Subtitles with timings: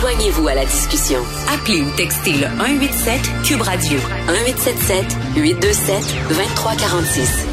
[0.00, 1.18] Joignez-vous à la discussion.
[1.52, 3.98] Appelez ou textez le 187 Cube Radio
[4.28, 5.04] 1877
[5.36, 5.94] 827
[6.30, 7.46] 2346.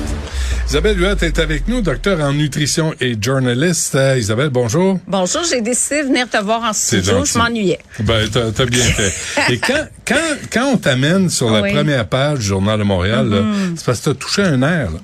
[0.70, 3.96] Isabelle Huot est avec nous, docteur en nutrition et journaliste.
[3.96, 4.97] Euh, Isabelle, bonjour.
[5.07, 7.26] Bonjour, j'ai décidé de venir te voir en studio.
[7.26, 7.79] Je m'ennuyais.
[7.99, 9.14] Ben, t'as, bien fait.
[9.54, 10.16] et quand, quand,
[10.50, 13.74] quand on t'amène sur la première page du Journal de Montréal, mm-hmm.
[13.76, 14.92] c'est parce que t'as touché un air.
[14.92, 15.00] Là.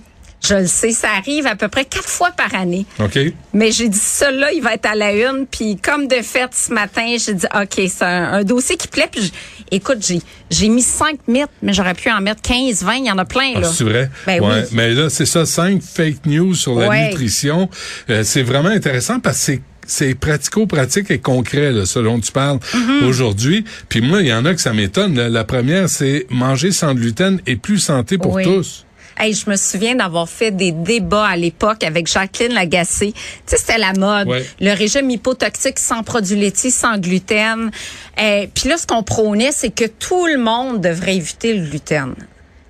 [0.46, 2.86] Je le sais, ça arrive à peu près quatre fois par année.
[3.00, 3.18] OK.
[3.54, 5.46] Mais j'ai dit, ça là, il va être à la une.
[5.50, 9.08] Puis comme de fait, ce matin, j'ai dit, OK, c'est un, dossier qui plaît.
[9.10, 9.32] Puis
[9.72, 12.96] écoute, j'ai, j'ai mis cinq mythes, mais j'aurais pu en mettre 15, 20.
[12.96, 13.68] Il y en a plein, là.
[13.70, 14.10] Ah, c'est vrai?
[14.28, 14.68] Ben oui.
[14.74, 17.70] Mais là, c'est ça, cinq fake news sur la nutrition.
[18.10, 22.32] Euh, c'est vraiment intéressant parce que c'est c'est pratico-pratique et concret, là, ce dont tu
[22.32, 23.04] parles mm-hmm.
[23.04, 23.66] aujourd'hui.
[23.90, 25.20] Puis moi, il y en a que ça m'étonne.
[25.20, 28.86] La première, c'est manger sans gluten et plus santé pour tous.
[29.18, 33.14] Hey, je me souviens d'avoir fait des débats à l'époque avec Jacqueline Lagacé.
[33.14, 34.28] Tu sais, c'était la mode.
[34.60, 37.72] Le régime hypotoxique sans produits laitiers, sans gluten.
[38.20, 42.16] Euh, Puis là, ce qu'on prônait, c'est que tout le monde devrait éviter le gluten.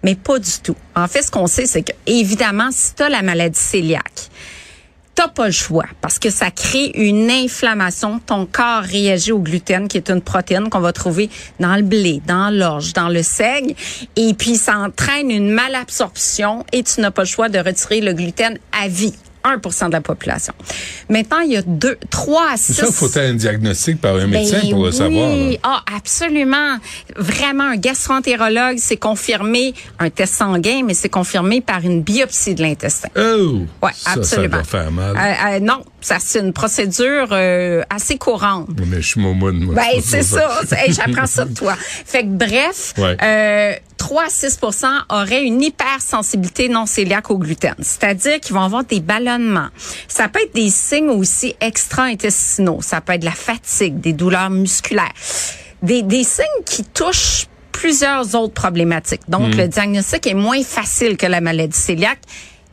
[0.03, 0.75] Mais pas du tout.
[0.95, 4.29] En fait, ce qu'on sait, c'est que, évidemment, si tu as la maladie cœliaque,
[5.15, 8.19] t'as pas le choix parce que ça crée une inflammation.
[8.19, 12.21] Ton corps réagit au gluten, qui est une protéine qu'on va trouver dans le blé,
[12.25, 13.73] dans l'orge, dans le seigle.
[14.15, 18.13] Et puis, ça entraîne une malabsorption et tu n'as pas le choix de retirer le
[18.13, 19.13] gluten à vie.
[19.43, 20.53] 1% de la population.
[21.09, 22.73] Maintenant, il y a deux, trois à six.
[22.73, 25.29] Ça, faut avoir un diagnostic par un médecin ben pour le savoir.
[25.63, 26.77] Ah, absolument.
[27.15, 32.61] Vraiment, un gastroentérologue, c'est confirmé, un test sanguin, mais c'est confirmé par une biopsie de
[32.61, 33.09] l'intestin.
[33.17, 33.59] Oh!
[33.81, 34.57] Ouais, absolument.
[34.57, 35.15] Ça faire mal.
[35.15, 38.69] Euh, euh, non, ça c'est une procédure euh, assez courante.
[38.85, 39.75] Mais je suis momoune, moi.
[39.75, 40.61] Ben, c'est ça.
[40.89, 41.75] J'apprends ça de toi.
[41.79, 43.73] Fait que bref, euh,
[44.03, 47.73] 3 à 6% auraient une hypersensibilité non cœliaque au gluten.
[47.79, 49.69] C'est-à-dire qu'ils vont avoir des ballonnements.
[50.09, 52.81] Ça peut être des signes aussi extra-intestinaux.
[52.81, 55.13] Ça peut être de la fatigue, des douleurs musculaires.
[55.83, 59.21] Des, des signes qui touchent plusieurs autres problématiques.
[59.29, 59.57] Donc, hmm.
[59.57, 62.19] le diagnostic est moins facile que la maladie cœliaque,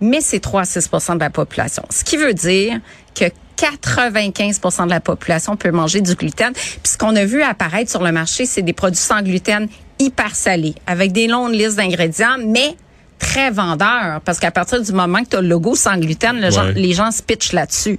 [0.01, 1.85] mais c'est 3 à 6% de la population.
[1.91, 2.81] Ce qui veut dire
[3.15, 3.27] que
[3.61, 6.53] 95% de la population peut manger du gluten.
[6.53, 10.35] Puis ce qu'on a vu apparaître sur le marché, c'est des produits sans gluten hyper
[10.35, 12.75] salés, avec des longues listes d'ingrédients, mais
[13.19, 16.41] très vendeurs, parce qu'à partir du moment que tu as le logo sans gluten,
[16.75, 17.99] les gens se pitchent là-dessus.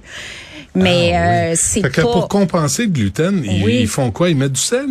[0.74, 2.02] Mais ah, euh, c'est pas...
[2.02, 4.30] Pour compenser le gluten, ils, font quoi?
[4.30, 4.86] Ils mettent du sel?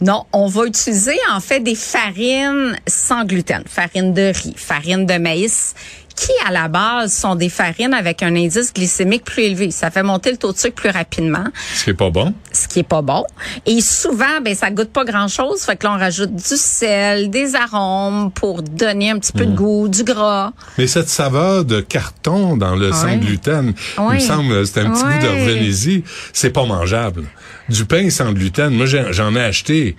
[0.00, 3.62] Non, on va utiliser en fait des farines sans gluten.
[3.66, 5.74] Farine de riz, farine de maïs
[6.14, 9.70] qui, à la base, sont des farines avec un indice glycémique plus élevé.
[9.70, 11.44] Ça fait monter le taux de sucre plus rapidement.
[11.74, 12.34] Ce qui est pas bon.
[12.52, 13.24] Ce qui est pas bon.
[13.66, 15.62] Et souvent, ben, ça goûte pas grand-chose.
[15.62, 19.56] Fait que l'on rajoute du sel, des arômes pour donner un petit peu de hmm.
[19.56, 20.52] goût, du gras.
[20.78, 25.02] Mais cette saveur de carton dans le sans gluten, il me semble, c'est un petit
[25.02, 27.24] goût de revenez C'est pas mangeable.
[27.68, 29.96] Du pain sans gluten, moi, j'en ai acheté.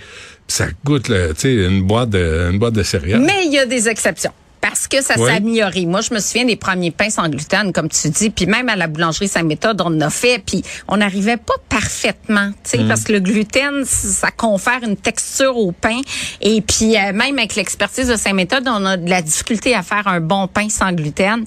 [0.47, 3.21] Ça goûte, tu sais, une boîte de, une boîte de céréales.
[3.21, 4.31] Mais il y a des exceptions
[4.63, 5.85] parce que ça s'est amélioré.
[5.85, 8.77] Moi, je me souviens des premiers pains sans gluten, comme tu dis, puis même à
[8.77, 12.87] la boulangerie Saint-Méthode, on en a fait, puis on n'arrivait pas parfaitement, tu sais, mm.
[12.87, 15.99] parce que le gluten, ça confère une texture au pain,
[16.39, 20.07] et puis euh, même avec l'expertise de Saint-Méthode, on a de la difficulté à faire
[20.07, 21.43] un bon pain sans gluten.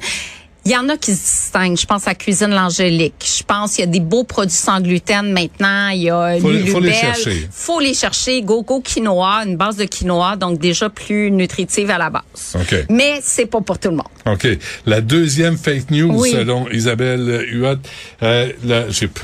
[0.67, 1.79] Il y en a qui se distinguent.
[1.79, 3.25] Je pense à Cuisine L'Angélique.
[3.25, 5.91] Je pense qu'il y a des beaux produits sans gluten maintenant.
[5.91, 7.49] Il y a faut, faut les chercher.
[7.53, 8.43] Faut les chercher.
[8.43, 12.57] Gogo quinoa, une base de quinoa, donc déjà plus nutritive à la base.
[12.63, 12.85] Okay.
[12.91, 14.09] Mais c'est pas pour tout le monde.
[14.27, 14.49] OK.
[14.87, 17.77] La deuxième fake news, selon Isabelle Huot,
[18.25, 18.51] euh,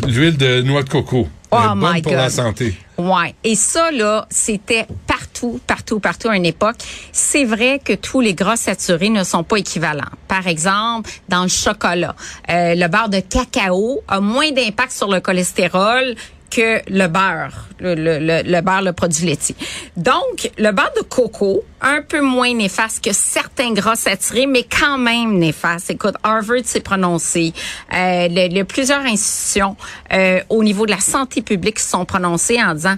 [0.06, 1.26] l'huile de noix de coco.
[1.50, 2.74] Oh my pour la santé.
[2.96, 3.34] Ouais.
[3.42, 4.86] Et ça, là, c'était
[5.42, 6.76] partout, partout, partout à une époque.
[7.12, 10.04] C'est vrai que tous les gras saturés ne sont pas équivalents.
[10.28, 12.14] Par exemple, dans le chocolat,
[12.48, 16.14] euh, le beurre de cacao a moins d'impact sur le cholestérol
[16.54, 19.56] que le beurre, le, le, le, beurre, le produit laitier.
[19.96, 24.98] Donc, le beurre de coco, un peu moins néfaste que certains gras saturés, mais quand
[24.98, 25.90] même néfaste.
[25.90, 27.52] Écoute, Harvard s'est prononcé,
[27.92, 29.76] euh, le, le, plusieurs institutions
[30.12, 32.96] euh, au niveau de la santé publique se sont prononcées en disant,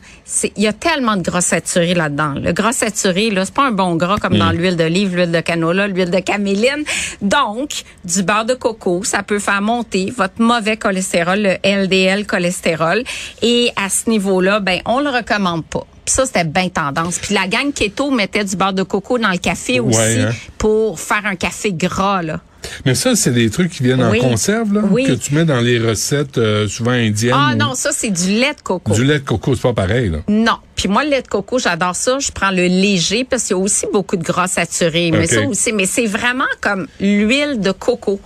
[0.56, 2.34] il y a tellement de gras saturés là-dedans.
[2.34, 4.56] Le gras saturé, là, c'est pas un bon gras comme dans mm.
[4.56, 6.84] l'huile d'olive, l'huile de canola, l'huile de caméline.
[7.22, 13.04] Donc, du beurre de coco, ça peut faire monter votre mauvais cholestérol, le LDL cholestérol
[13.44, 15.86] et à ce niveau-là, ben on le recommande pas.
[16.06, 17.18] Puis ça, c'était bien tendance.
[17.18, 20.30] Puis la gang keto mettait du beurre de coco dans le café aussi hein.
[20.56, 22.40] pour faire un café gras, là.
[22.86, 25.78] Mais ça, c'est des trucs qui viennent en conserve, là, que tu mets dans les
[25.78, 27.34] recettes euh, souvent indiennes.
[27.36, 28.94] Ah non, ça, c'est du lait de coco.
[28.94, 30.18] Du lait de coco, c'est pas pareil, là.
[30.28, 32.18] Non, Puis moi, le lait de coco, j'adore ça.
[32.18, 35.10] Je prends le léger parce qu'il y a aussi beaucoup de gras saturé.
[35.12, 38.20] Mais ça aussi, mais c'est vraiment comme l'huile de coco.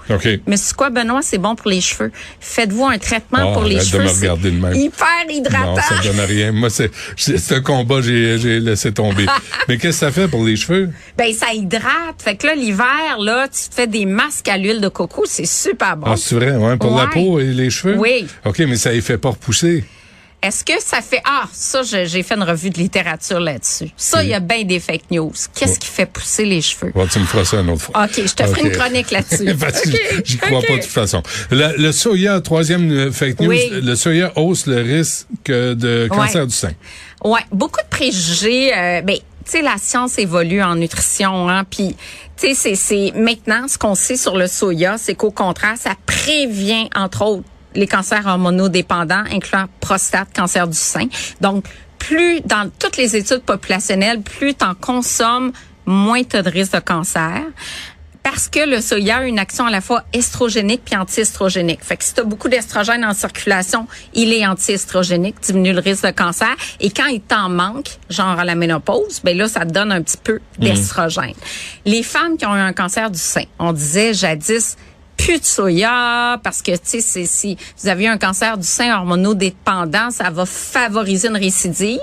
[0.46, 1.20] Mais c'est quoi, Benoît?
[1.22, 2.10] C'est bon pour les cheveux.
[2.40, 4.04] Faites-vous un traitement ah, pour les cheveux.
[4.38, 5.74] De me Hyper hydratant.
[5.74, 6.52] Non, ça donne rien.
[6.52, 6.90] Moi, c'est,
[7.52, 9.26] un combat, j'ai, laissé tomber.
[9.68, 10.90] mais qu'est-ce que ça fait pour les cheveux?
[11.16, 12.16] Ben, ça hydrate.
[12.18, 15.24] Fait que là, l'hiver, là, tu te fais des masques à l'huile de coco.
[15.26, 16.06] C'est super bon.
[16.10, 17.96] Ah, c'est vrai, ouais, pour la peau et les cheveux?
[17.98, 18.26] Oui.
[18.44, 19.84] OK, mais ça y fait pas repousser.
[20.40, 23.90] Est-ce que ça fait ah ça j'ai fait une revue de littérature là-dessus.
[23.96, 25.32] Ça il y a bien des fake news.
[25.54, 26.92] Qu'est-ce qui fait pousser les cheveux?
[27.10, 28.04] Tu me feras ça une autre fois.
[28.04, 29.50] OK, je te ferai une chronique là-dessus.
[29.50, 30.22] okay.
[30.24, 31.22] J'y crois pas de toute façon.
[31.50, 33.52] Le, soya troisième euh, fake news,
[33.82, 36.72] le soya hausse le risque de cancer du sein.
[37.24, 41.96] Ouais, beaucoup de préjugés euh, ben tu sais, la science évolue en nutrition, hein, puis
[42.36, 46.90] tu sais, c'est maintenant ce qu'on sait sur le soya, c'est qu'au contraire, ça prévient
[46.94, 51.06] entre autres les cancers hormonodépendants, incluant prostate, cancer du sein.
[51.40, 51.64] Donc,
[51.98, 55.52] plus dans toutes les études populationnelles, plus tu en consommes,
[55.86, 57.42] moins tu as de risque de cancer
[58.30, 61.82] parce que le soya a une action à la fois estrogénique puis anti-estrogénique.
[61.82, 66.04] Fait que si tu as beaucoup d'estrogène en circulation, il est anti-estrogénique, diminue le risque
[66.04, 66.54] de cancer.
[66.80, 70.02] Et quand il t'en manque, genre à la ménopause, ben là, ça te donne un
[70.02, 70.62] petit peu mmh.
[70.62, 71.34] d'estrogène.
[71.86, 74.76] Les femmes qui ont eu un cancer du sein, on disait jadis,
[75.18, 80.10] plus de soya parce que tu sais si vous avez un cancer du sein hormonodépendant,
[80.10, 81.98] ça va favoriser une récidive.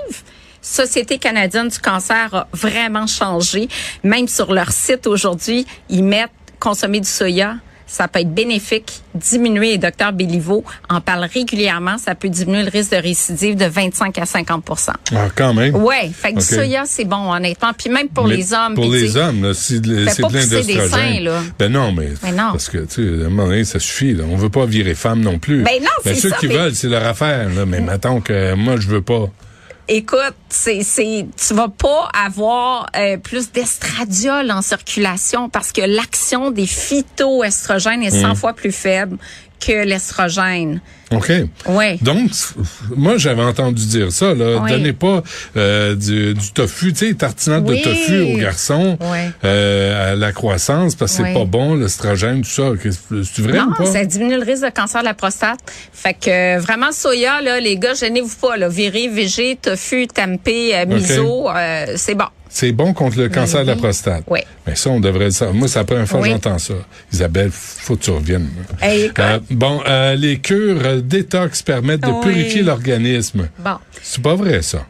[0.62, 3.68] Société canadienne du cancer a vraiment changé.
[4.04, 6.30] Même sur leur site aujourd'hui, ils mettent
[6.60, 12.14] consommer du soya ça peut être bénéfique, diminuer, et Dr Béliveau en parle régulièrement, ça
[12.14, 15.74] peut diminuer le risque de récidive de 25 à 50% Ah, quand même?
[15.76, 17.72] Oui, fait que du soya, c'est bon, honnêtement.
[17.76, 18.74] Puis même pour les hommes.
[18.74, 21.30] Pour les hommes, là, c'est plein d'oestrogène.
[21.58, 22.50] Ben non, mais, mais non.
[22.52, 24.14] parce que, tu sais, à un moment donné, ça suffit.
[24.14, 24.24] Là.
[24.28, 25.62] On veut pas virer femme non plus.
[25.62, 26.28] Ben non, c'est ça.
[26.28, 27.48] Ceux qui veulent, c'est leur affaire.
[27.54, 27.64] Là.
[27.66, 29.28] Mais mettons que moi, je veux pas.
[29.88, 36.50] Écoute, c'est c'est tu vas pas avoir euh, plus d'estradiol en circulation parce que l'action
[36.50, 38.34] des phytoestrogènes est 100 mmh.
[38.34, 39.16] fois plus faible
[39.60, 40.80] que l'estrogène.
[41.12, 41.32] OK.
[41.68, 41.98] Ouais.
[42.02, 42.30] Donc,
[42.96, 44.34] moi, j'avais entendu dire ça.
[44.34, 44.66] Là.
[44.68, 45.22] Donnez pas
[45.56, 48.98] euh, du, du, tofu, tu sais, tartinade de tofu aux garçons
[49.44, 52.72] euh, à la croissance parce que c'est pas bon, l'estrogène, tout ça.
[52.82, 53.86] C'est vrai non, ou pas?
[53.86, 55.60] ça diminue le risque de cancer de la prostate.
[55.92, 58.56] Fait que vraiment, soya, là, les gars, gênez-vous pas.
[58.56, 58.68] Là.
[58.68, 62.26] Viré, végé, tofu, tempeh, euh, miso, euh, c'est bon.
[62.58, 64.24] C'est bon contre le cancer de la prostate.
[64.28, 64.40] Oui.
[64.66, 65.52] Mais ça, on devrait ça.
[65.52, 66.72] Moi, c'est la première fois que j'entends ça.
[67.12, 68.48] Isabelle, faut que tu reviennes.
[68.82, 73.50] euh, bon, euh, les cures euh, détox permettent de purifier l'organisme.
[73.58, 73.76] Bon.
[74.02, 74.86] C'est pas vrai, ça.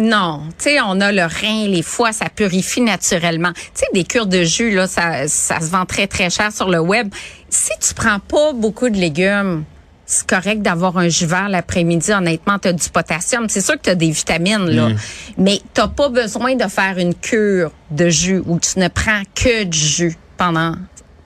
[0.00, 3.52] Non, tu sais, on a le rein, les foies, ça purifie naturellement.
[3.52, 6.70] Tu sais, des cures de jus, là, ça, ça se vend très, très cher sur
[6.70, 7.12] le web.
[7.50, 9.64] Si tu prends pas beaucoup de légumes,
[10.10, 12.12] c'est correct d'avoir un jus vert l'après-midi.
[12.12, 13.48] Honnêtement, tu as du potassium.
[13.48, 14.88] C'est sûr que tu as des vitamines, là.
[14.88, 14.96] Mm.
[15.38, 19.62] Mais tu pas besoin de faire une cure de jus où tu ne prends que
[19.62, 20.74] du jus pendant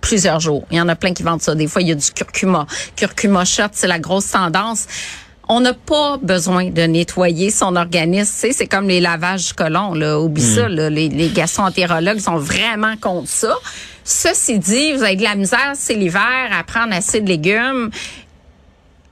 [0.02, 0.66] plusieurs jours.
[0.70, 1.54] Il y en a plein qui vendent ça.
[1.54, 2.66] Des fois, il y a du curcuma.
[2.94, 4.86] Curcuma shot, c'est la grosse tendance.
[5.48, 8.48] On n'a pas besoin de nettoyer son organisme.
[8.52, 9.94] c'est comme les lavages du colon.
[9.94, 10.20] Là.
[10.20, 10.54] Oublie mm.
[10.54, 10.68] ça.
[10.68, 13.54] Les, les gastroentérologues sont vraiment contre ça.
[14.06, 17.88] Ceci dit, vous avez de la misère, c'est l'hiver, à prendre assez de légumes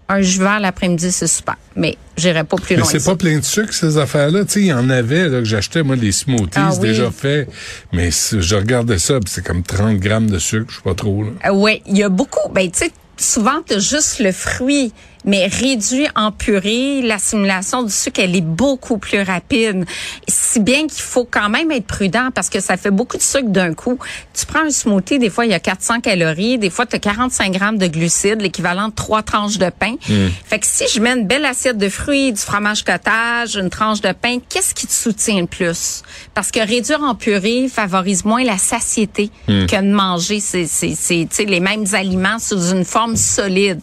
[0.09, 1.57] un jus vert l'après-midi, c'est super.
[1.77, 2.85] Mais j'irai pas plus loin.
[2.85, 4.45] C'est pas plein de sucre, ces affaires-là.
[4.45, 7.49] Tu sais, il y en avait, là, que j'achetais, moi, des smoothies ah déjà faits.
[7.93, 11.31] Mais je regardais ça, c'est comme 30 grammes de sucre, je sais pas trop, là.
[11.47, 12.49] Euh, oui, il y a beaucoup.
[12.53, 14.93] Ben, tu sais, souvent, tu as juste le fruit
[15.25, 19.85] mais réduit en purée, l'assimilation du sucre, elle est beaucoup plus rapide.
[20.29, 23.49] Si bien qu'il faut quand même être prudent parce que ça fait beaucoup de sucre
[23.49, 23.99] d'un coup.
[24.35, 26.99] Tu prends un smoothie, des fois, il y a 400 calories, des fois, tu as
[26.99, 29.95] 45 grammes de glucides, l'équivalent de trois tranches de pain.
[30.09, 30.29] Mm.
[30.45, 34.01] Fait que si je mets une belle assiette de fruits, du fromage cottage, une tranche
[34.01, 36.03] de pain, qu'est-ce qui te soutient le plus?
[36.35, 39.67] Parce que réduire en purée favorise moins la satiété mm.
[39.67, 43.81] que de manger c'est, c'est, les mêmes aliments sous une forme solide.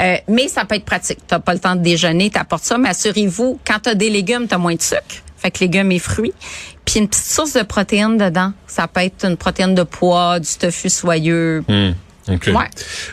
[0.00, 1.18] Euh, mais ça peut être pratique.
[1.26, 3.94] Tu n'as pas le temps de déjeuner, tu apportes ça, mais assurez-vous, quand tu as
[3.94, 5.22] des légumes, tu as moins de sucre.
[5.36, 6.34] Fait que légumes et fruits.
[6.84, 8.52] Puis une petite source de protéines dedans.
[8.66, 11.64] Ça peut être une protéine de pois, du tofu soyeux.
[11.66, 11.92] Hmm.
[12.28, 12.50] OK.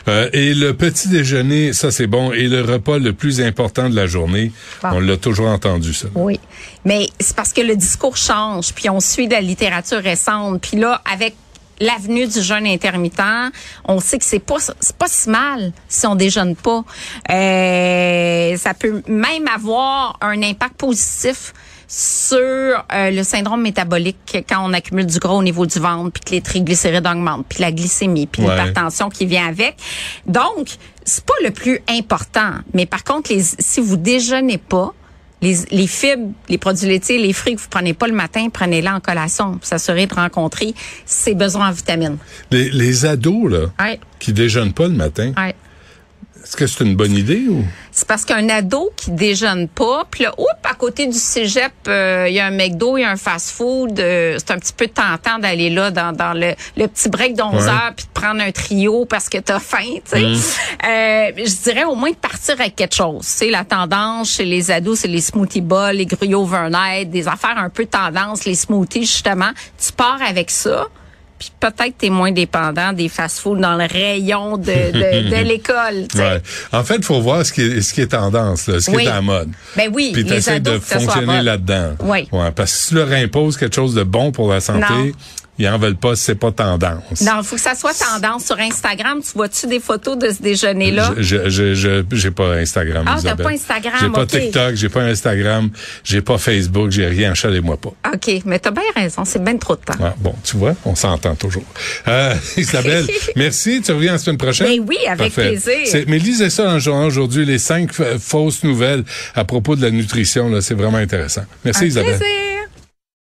[0.08, 2.32] Euh, et le petit déjeuner, ça c'est bon.
[2.32, 6.08] Et le repas le plus important de la journée, on l'a toujours entendu ça.
[6.14, 6.38] Oui,
[6.84, 10.60] mais c'est parce que le discours change, puis on suit de la littérature récente.
[10.60, 11.34] Puis là, avec
[11.80, 13.52] l'avenue du jeûne intermittent,
[13.84, 16.84] on sait que c'est pas c'est pas si mal si on déjeune pas.
[17.30, 21.52] Euh, ça peut même avoir un impact positif
[21.88, 26.22] sur euh, le syndrome métabolique quand on accumule du gras au niveau du ventre, puis
[26.22, 29.76] que les triglycérides augmentent, puis la glycémie, puis l'hypertension qui vient avec.
[30.26, 30.68] Donc,
[31.04, 32.52] c'est pas le plus important.
[32.74, 34.92] Mais par contre, les, si vous déjeunez pas,
[35.40, 38.88] Les, les, fibres, les produits laitiers, les fruits que vous prenez pas le matin, prenez-les
[38.88, 40.74] en collation pour s'assurer de rencontrer
[41.06, 42.18] ces besoins en vitamines.
[42.50, 44.00] Les, les ados, là, ouais.
[44.18, 45.54] qui déjeunent pas le matin, ouais.
[46.42, 47.64] Est-ce que c'est une bonne idée ou?
[47.90, 52.26] C'est parce qu'un ado qui déjeune pas, puis là, oups, à côté du cégep, euh,
[52.28, 53.98] il y a un McDo, il y a un fast-food.
[53.98, 57.54] Euh, c'est un petit peu tentant d'aller là dans, dans le, le petit break d'11
[57.54, 57.68] ouais.
[57.68, 60.20] heures puis de prendre un trio parce que t'as faim, tu sais.
[60.20, 60.34] Mm.
[60.34, 63.22] Euh, je dirais au moins de partir avec quelque chose.
[63.22, 67.58] C'est la tendance chez les ados, c'est les smoothie balls, les gruyos overnight, des affaires
[67.58, 69.50] un peu tendance, les smoothies justement.
[69.76, 70.86] Tu pars avec ça
[71.38, 76.06] puis peut-être tu es moins dépendant des fast-foods dans le rayon de, de, de l'école.
[76.16, 76.42] Ouais.
[76.72, 79.04] En fait, il faut voir ce qui est, ce qui est tendance, là, ce oui.
[79.04, 79.50] qui est en mode.
[79.76, 81.94] Ben oui, Puis tu de fonctionner là-dedans.
[82.00, 82.28] Oui.
[82.32, 85.12] Ouais, parce que si tu leur imposes quelque chose de bon pour la santé, non
[85.58, 87.20] ils en veulent pas, c'est pas tendance.
[87.22, 88.46] Non, il faut que ça soit tendance.
[88.46, 91.14] Sur Instagram, tu vois-tu des photos de ce déjeuner-là?
[91.18, 94.26] Je, je, je, j'ai pas Instagram, Ah, t'as pas Instagram, J'ai pas.
[94.26, 95.70] TikTok, j'ai pas Instagram,
[96.04, 97.92] j'ai pas Facebook, j'ai rien, chalez-moi pas.
[98.14, 99.94] OK, mais t'as bien raison, c'est bien trop de temps.
[100.02, 101.64] Ah, bon, tu vois, on s'entend toujours.
[102.06, 104.66] Euh, Isabelle, merci, tu reviens la semaine prochaine?
[104.68, 105.58] Ben oui, avec Parfait.
[105.58, 106.04] plaisir.
[106.06, 109.90] Mais lisez ça dans le journal aujourd'hui, les cinq fausses nouvelles à propos de la
[109.90, 111.42] nutrition, là, c'est vraiment intéressant.
[111.64, 112.16] Merci Un Isabelle.
[112.18, 112.47] Plaisir.